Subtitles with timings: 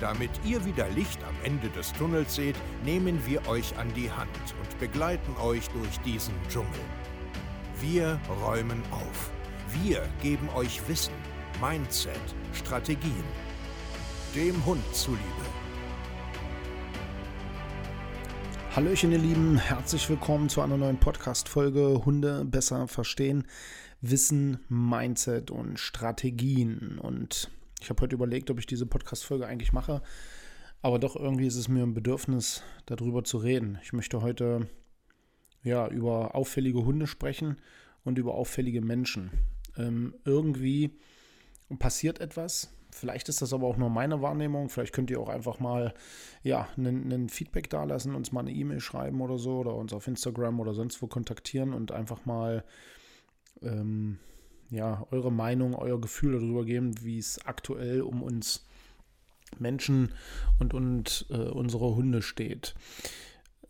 [0.00, 2.56] Damit ihr wieder Licht am Ende des Tunnels seht,
[2.86, 6.80] nehmen wir euch an die Hand und begleiten euch durch diesen Dschungel.
[7.82, 9.30] Wir räumen auf.
[9.82, 11.12] Wir geben euch Wissen,
[11.60, 12.18] Mindset,
[12.54, 13.24] Strategien.
[14.34, 15.20] Dem Hund zuliebe.
[18.74, 23.46] Hallöchen, ihr Lieben, herzlich willkommen zu einer neuen Podcast-Folge Hunde besser verstehen,
[24.00, 26.98] Wissen, Mindset und Strategien.
[26.98, 30.02] Und ich habe heute überlegt, ob ich diese Podcast-Folge eigentlich mache,
[30.82, 33.78] aber doch irgendwie ist es mir ein Bedürfnis, darüber zu reden.
[33.82, 34.68] Ich möchte heute
[35.62, 37.56] ja über auffällige Hunde sprechen
[38.04, 39.30] und über auffällige Menschen.
[39.76, 40.98] Ähm, irgendwie
[41.78, 42.74] passiert etwas.
[42.92, 44.68] Vielleicht ist das aber auch nur meine Wahrnehmung.
[44.68, 45.94] Vielleicht könnt ihr auch einfach mal
[46.42, 50.58] ja, einen Feedback dalassen, uns mal eine E-Mail schreiben oder so oder uns auf Instagram
[50.58, 52.64] oder sonst wo kontaktieren und einfach mal
[53.62, 54.18] ähm,
[54.70, 58.64] ja, eure Meinung, euer Gefühl darüber geben, wie es aktuell um uns
[59.58, 60.12] Menschen
[60.58, 62.74] und, und äh, unsere Hunde steht.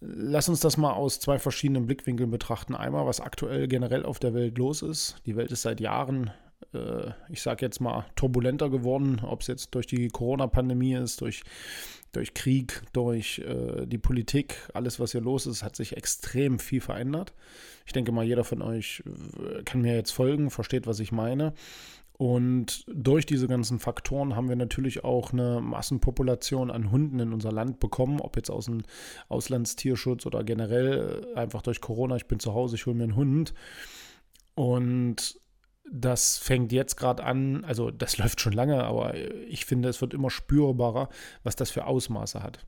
[0.00, 2.74] Lass uns das mal aus zwei verschiedenen Blickwinkeln betrachten.
[2.74, 5.16] Einmal, was aktuell generell auf der Welt los ist.
[5.26, 6.30] Die Welt ist seit Jahren,
[6.72, 11.42] äh, ich sage jetzt mal, turbulenter geworden, ob es jetzt durch die Corona-Pandemie ist, durch
[12.12, 16.80] durch Krieg, durch äh, die Politik, alles, was hier los ist, hat sich extrem viel
[16.80, 17.34] verändert.
[17.86, 21.54] Ich denke mal, jeder von euch äh, kann mir jetzt folgen, versteht, was ich meine.
[22.20, 27.50] Und durch diese ganzen Faktoren haben wir natürlich auch eine Massenpopulation an Hunden in unser
[27.50, 28.82] Land bekommen, ob jetzt aus dem
[29.30, 32.16] Auslandstierschutz oder generell äh, einfach durch Corona.
[32.16, 33.54] Ich bin zu Hause, ich hole mir einen Hund.
[34.54, 35.40] Und
[35.90, 39.14] das fängt jetzt gerade an, also das läuft schon lange, aber
[39.48, 41.08] ich finde, es wird immer spürbarer,
[41.42, 42.66] was das für Ausmaße hat.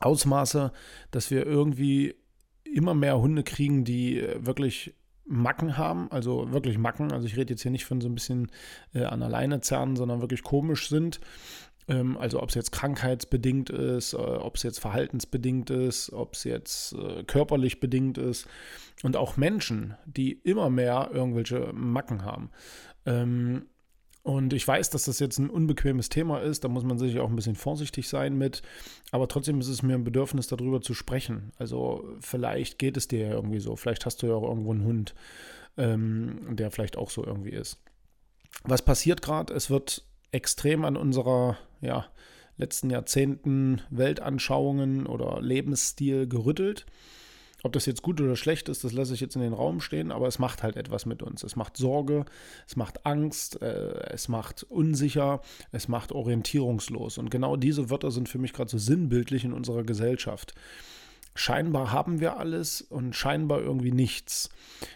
[0.00, 0.72] Ausmaße,
[1.10, 2.14] dass wir irgendwie
[2.62, 4.94] immer mehr Hunde kriegen, die wirklich
[5.28, 7.12] Macken haben, also wirklich Macken.
[7.12, 8.50] Also ich rede jetzt hier nicht von so ein bisschen
[8.94, 11.20] äh, an alleine zerren, sondern wirklich komisch sind.
[11.88, 16.44] Ähm, also ob es jetzt krankheitsbedingt ist, äh, ob es jetzt verhaltensbedingt ist, ob es
[16.44, 18.46] jetzt äh, körperlich bedingt ist.
[19.02, 22.50] Und auch Menschen, die immer mehr irgendwelche Macken haben.
[23.06, 23.66] Ähm,
[24.22, 27.30] und ich weiß, dass das jetzt ein unbequemes Thema ist, da muss man sich auch
[27.30, 28.60] ein bisschen vorsichtig sein mit,
[29.10, 31.52] aber trotzdem ist es mir ein Bedürfnis, darüber zu sprechen.
[31.56, 34.84] Also vielleicht geht es dir ja irgendwie so, vielleicht hast du ja auch irgendwo einen
[34.84, 35.14] Hund,
[35.78, 37.78] ähm, der vielleicht auch so irgendwie ist.
[38.64, 39.54] Was passiert gerade?
[39.54, 42.06] Es wird extrem an unserer ja,
[42.56, 46.86] letzten Jahrzehnten Weltanschauungen oder Lebensstil gerüttelt.
[47.64, 50.12] Ob das jetzt gut oder schlecht ist, das lasse ich jetzt in den Raum stehen,
[50.12, 51.42] aber es macht halt etwas mit uns.
[51.42, 52.24] Es macht Sorge,
[52.68, 55.40] es macht Angst, äh, es macht unsicher,
[55.72, 57.18] es macht orientierungslos.
[57.18, 60.54] Und genau diese Wörter sind für mich gerade so sinnbildlich in unserer Gesellschaft.
[61.34, 64.50] Scheinbar haben wir alles und scheinbar irgendwie nichts.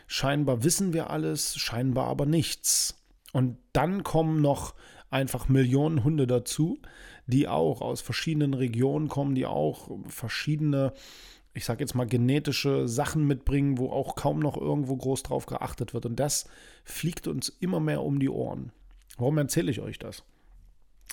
[0.06, 2.96] Scheinbar wissen wir alles, scheinbar aber nichts.
[3.32, 4.74] Und dann kommen noch
[5.12, 6.78] einfach Millionen Hunde dazu,
[7.26, 10.92] die auch aus verschiedenen Regionen kommen, die auch verschiedene,
[11.54, 15.94] ich sage jetzt mal, genetische Sachen mitbringen, wo auch kaum noch irgendwo groß drauf geachtet
[15.94, 16.06] wird.
[16.06, 16.48] Und das
[16.84, 18.72] fliegt uns immer mehr um die Ohren.
[19.18, 20.24] Warum erzähle ich euch das?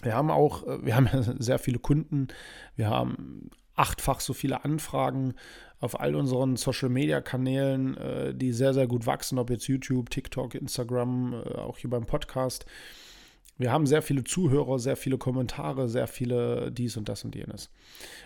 [0.02, 1.10] Wir haben auch, äh, wir haben
[1.40, 2.30] sehr viele Kunden,
[2.76, 5.36] wir haben achtfach so viele Anfragen
[5.80, 11.34] auf all unseren Social-Media-Kanälen, äh, die sehr, sehr gut wachsen, ob jetzt YouTube, TikTok, Instagram,
[11.34, 12.66] äh, auch hier beim Podcast.
[13.60, 17.70] Wir haben sehr viele Zuhörer, sehr viele Kommentare, sehr viele dies und das und jenes.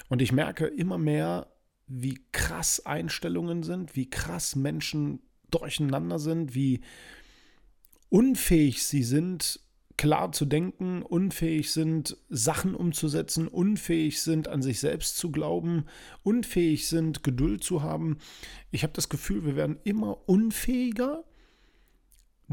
[0.07, 1.47] Und ich merke immer mehr,
[1.87, 6.81] wie krass Einstellungen sind, wie krass Menschen durcheinander sind, wie
[8.09, 9.59] unfähig sie sind,
[9.97, 15.85] klar zu denken, unfähig sind, Sachen umzusetzen, unfähig sind, an sich selbst zu glauben,
[16.21, 18.19] unfähig sind, Geduld zu haben.
[18.69, 21.23] Ich habe das Gefühl, wir werden immer unfähiger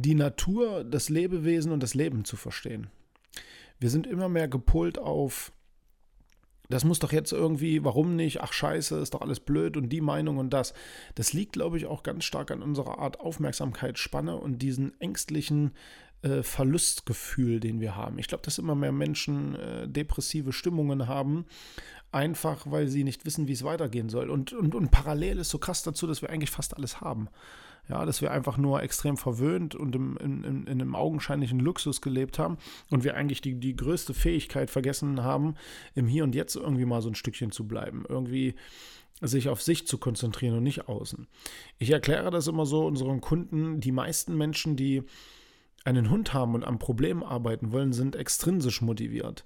[0.00, 2.88] die Natur, das Lebewesen und das Leben zu verstehen.
[3.78, 5.52] Wir sind immer mehr gepolt auf,
[6.70, 10.00] das muss doch jetzt irgendwie, warum nicht, ach scheiße, ist doch alles blöd und die
[10.00, 10.72] Meinung und das.
[11.16, 15.72] Das liegt, glaube ich, auch ganz stark an unserer Art Aufmerksamkeitsspanne und diesen ängstlichen
[16.22, 18.18] äh, Verlustgefühl, den wir haben.
[18.18, 21.46] Ich glaube, dass immer mehr Menschen äh, depressive Stimmungen haben,
[22.12, 24.30] einfach weil sie nicht wissen, wie es weitergehen soll.
[24.30, 27.28] Und, und, und parallel ist so krass dazu, dass wir eigentlich fast alles haben.
[27.88, 32.00] Ja, dass wir einfach nur extrem verwöhnt und im, in, in, in einem augenscheinlichen Luxus
[32.00, 32.58] gelebt haben
[32.90, 35.54] und wir eigentlich die, die größte Fähigkeit vergessen haben,
[35.94, 38.04] im Hier und Jetzt irgendwie mal so ein Stückchen zu bleiben.
[38.08, 38.54] Irgendwie
[39.22, 41.26] sich auf sich zu konzentrieren und nicht außen.
[41.78, 45.02] Ich erkläre das immer so unseren Kunden, die meisten Menschen, die
[45.84, 49.44] einen Hund haben und am Problem arbeiten wollen, sind extrinsisch motiviert,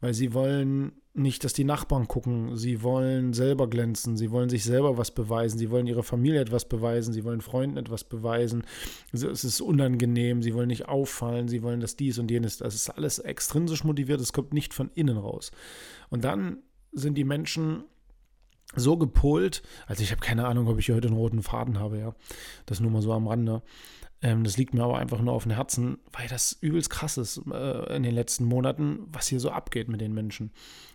[0.00, 4.64] weil sie wollen nicht, dass die Nachbarn gucken, sie wollen selber glänzen, sie wollen sich
[4.64, 8.64] selber was beweisen, sie wollen ihrer Familie etwas beweisen, sie wollen Freunden etwas beweisen,
[9.12, 12.90] es ist unangenehm, sie wollen nicht auffallen, sie wollen das dies und jenes, das ist
[12.90, 15.52] alles extrinsisch motiviert, es kommt nicht von innen raus.
[16.10, 16.58] Und dann
[16.92, 17.84] sind die Menschen
[18.74, 22.14] so gepolt, also ich habe keine Ahnung, ob ich heute einen roten Faden habe, ja,
[22.66, 23.62] das nur mal so am Rande,
[24.24, 27.96] das liegt mir aber einfach nur auf dem Herzen, weil das übelst krass ist äh,
[27.96, 30.50] in den letzten Monaten, was hier so abgeht mit den Menschen.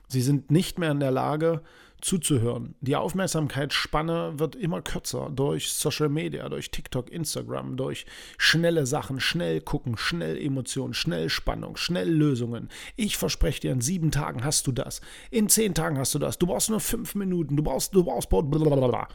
[0.08, 1.62] Sie sind nicht mehr in der Lage
[2.02, 2.74] zuzuhören.
[2.81, 9.62] Die Aufmerksamkeitsspanne wird immer kürzer durch Social Media, durch TikTok, Instagram, durch schnelle Sachen, schnell
[9.62, 12.70] gucken, schnell Emotionen, schnell Spannung, schnell Lösungen.
[12.96, 15.02] Ich verspreche dir, in sieben Tagen hast du das.
[15.30, 16.40] In zehn Tagen hast du das.
[16.40, 17.56] Du brauchst nur fünf Minuten.
[17.56, 19.08] Du brauchst, du brauchst, blablabla.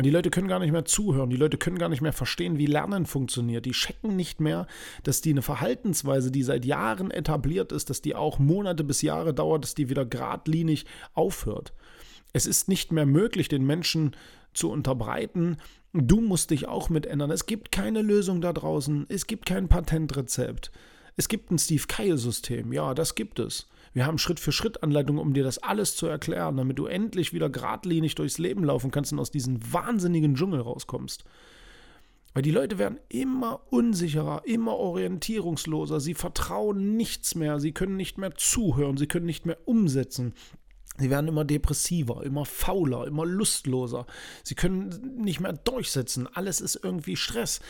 [0.00, 2.66] Die Leute können gar nicht mehr zuhören, die Leute können gar nicht mehr verstehen, wie
[2.66, 3.66] Lernen funktioniert.
[3.66, 4.66] Die checken nicht mehr,
[5.02, 9.34] dass die eine Verhaltensweise, die seit Jahren etabliert ist, dass die auch Monate bis Jahre
[9.34, 11.74] dauert, dass die wieder geradlinig aufhört.
[12.32, 14.16] Es ist nicht mehr möglich, den Menschen
[14.54, 15.58] zu unterbreiten,
[15.92, 17.30] du musst dich auch mit ändern.
[17.30, 20.70] Es gibt keine Lösung da draußen, es gibt kein Patentrezept.
[21.16, 23.68] Es gibt ein Steve Keil-System, ja, das gibt es.
[23.92, 28.38] Wir haben Schritt-für-Schritt-Anleitungen, um dir das alles zu erklären, damit du endlich wieder geradlinig durchs
[28.38, 31.24] Leben laufen kannst und aus diesem wahnsinnigen Dschungel rauskommst.
[32.34, 38.16] Weil die Leute werden immer unsicherer, immer orientierungsloser, sie vertrauen nichts mehr, sie können nicht
[38.16, 40.32] mehr zuhören, sie können nicht mehr umsetzen.
[40.98, 44.06] Sie werden immer depressiver, immer fauler, immer lustloser.
[44.44, 46.28] Sie können nicht mehr durchsetzen.
[46.32, 47.60] Alles ist irgendwie Stress.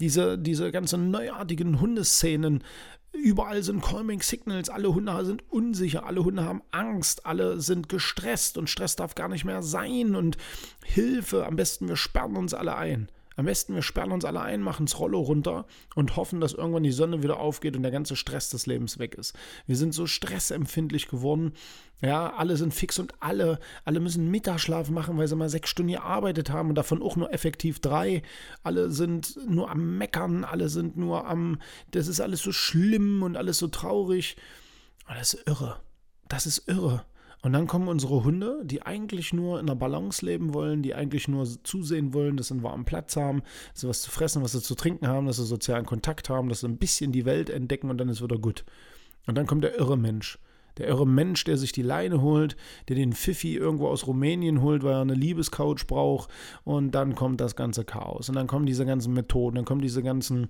[0.00, 2.64] Diese, diese ganzen neuartigen Hundeszenen
[3.12, 8.56] Überall sind Calming Signals, alle Hunde sind unsicher, alle Hunde haben Angst, alle sind gestresst
[8.56, 10.38] und Stress darf gar nicht mehr sein und
[10.84, 13.08] Hilfe, am besten wir sperren uns alle ein.
[13.36, 16.82] Am besten wir sperren uns alle ein, machen das Rollo runter und hoffen, dass irgendwann
[16.82, 19.34] die Sonne wieder aufgeht und der ganze Stress des Lebens weg ist.
[19.66, 21.52] Wir sind so stressempfindlich geworden.
[22.00, 25.92] Ja, alle sind fix und alle, alle müssen Mittagsschlaf machen, weil sie mal sechs Stunden
[25.92, 28.22] gearbeitet haben und davon auch nur effektiv drei.
[28.64, 31.60] Alle sind nur am Meckern, alle sind nur am,
[31.92, 34.36] das ist alles so schlimm und alles so traurig.
[35.08, 35.80] Und das ist irre.
[36.28, 37.04] Das ist irre.
[37.42, 41.26] Und dann kommen unsere Hunde, die eigentlich nur in der Balance leben wollen, die eigentlich
[41.26, 43.42] nur zusehen wollen, dass sie einen warmen Platz haben,
[43.72, 46.48] dass sie was zu fressen, was sie zu trinken haben, dass sie sozialen Kontakt haben,
[46.48, 48.64] dass sie ein bisschen die Welt entdecken und dann ist wieder gut.
[49.26, 50.38] Und dann kommt der irre Mensch.
[50.78, 52.56] Der irre Mensch, der sich die Leine holt,
[52.88, 56.30] der den Pfiffi irgendwo aus Rumänien holt, weil er eine Liebescouch braucht.
[56.64, 58.28] Und dann kommt das ganze Chaos.
[58.28, 60.48] Und dann kommen diese ganzen Methoden, dann kommen diese ganzen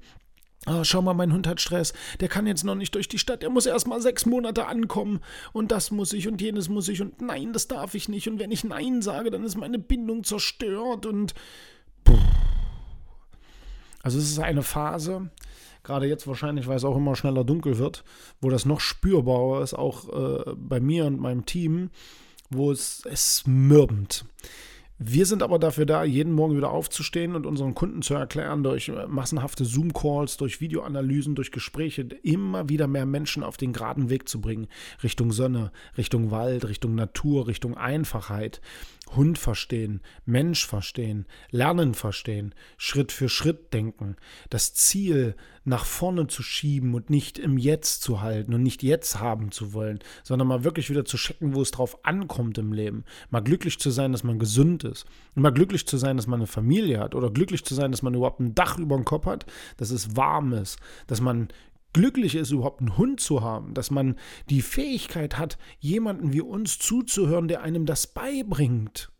[0.66, 1.92] Oh, schau mal, mein Hund hat Stress.
[2.20, 3.42] Der kann jetzt noch nicht durch die Stadt.
[3.42, 5.20] Er muss erst mal sechs Monate ankommen.
[5.52, 7.00] Und das muss ich und jenes muss ich.
[7.00, 8.28] Und nein, das darf ich nicht.
[8.28, 11.04] Und wenn ich Nein sage, dann ist meine Bindung zerstört.
[11.04, 11.34] Und.
[14.04, 15.30] Also, es ist eine Phase,
[15.82, 18.04] gerade jetzt wahrscheinlich, weil es auch immer schneller dunkel wird,
[18.40, 21.90] wo das noch spürbarer ist, auch äh, bei mir und meinem Team,
[22.50, 24.24] wo es, es mürbt.
[25.04, 28.88] Wir sind aber dafür da, jeden Morgen wieder aufzustehen und unseren Kunden zu erklären, durch
[28.88, 34.28] äh, massenhafte Zoom-Calls, durch Videoanalysen, durch Gespräche, immer wieder mehr Menschen auf den geraden Weg
[34.28, 34.68] zu bringen.
[35.02, 38.60] Richtung Sonne, Richtung Wald, Richtung Natur, Richtung Einfachheit.
[39.16, 44.16] Hund verstehen, Mensch verstehen, Lernen verstehen, Schritt für Schritt denken,
[44.48, 49.20] das Ziel nach vorne zu schieben und nicht im Jetzt zu halten und nicht jetzt
[49.20, 53.04] haben zu wollen, sondern mal wirklich wieder zu checken, wo es drauf ankommt im Leben.
[53.30, 54.91] Mal glücklich zu sein, dass man gesund ist.
[55.34, 58.14] Mal glücklich zu sein, dass man eine Familie hat oder glücklich zu sein, dass man
[58.14, 59.46] überhaupt ein Dach über dem Kopf hat,
[59.76, 61.48] dass es warm ist, dass man
[61.92, 64.16] glücklich ist, überhaupt einen Hund zu haben, dass man
[64.48, 69.11] die Fähigkeit hat, jemanden wie uns zuzuhören, der einem das beibringt.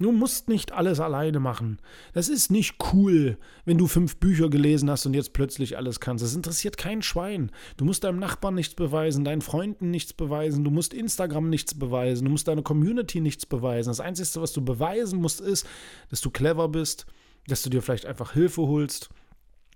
[0.00, 1.78] Du musst nicht alles alleine machen.
[2.12, 6.22] Das ist nicht cool, wenn du fünf Bücher gelesen hast und jetzt plötzlich alles kannst.
[6.22, 7.50] Das interessiert kein Schwein.
[7.76, 12.26] Du musst deinem Nachbarn nichts beweisen, deinen Freunden nichts beweisen, du musst Instagram nichts beweisen,
[12.26, 13.90] du musst deiner Community nichts beweisen.
[13.90, 15.66] Das Einzige, was du beweisen musst, ist,
[16.10, 17.06] dass du clever bist,
[17.48, 19.10] dass du dir vielleicht einfach Hilfe holst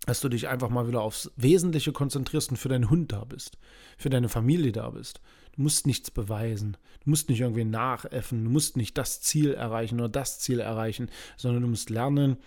[0.07, 3.57] dass du dich einfach mal wieder aufs Wesentliche konzentrierst und für deinen Hund da bist,
[3.97, 5.21] für deine Familie da bist.
[5.52, 10.00] Du musst nichts beweisen, du musst nicht irgendwie nachäffen, du musst nicht das Ziel erreichen
[10.00, 12.38] oder das Ziel erreichen, sondern du musst lernen,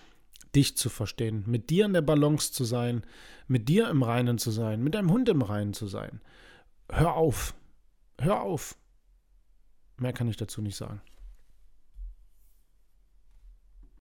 [0.56, 3.04] dich zu verstehen, mit dir in der Balance zu sein,
[3.48, 6.22] mit dir im Reinen zu sein, mit deinem Hund im Reinen zu sein.
[6.90, 7.54] Hör auf.
[8.20, 8.76] Hör auf.
[9.98, 11.02] Mehr kann ich dazu nicht sagen.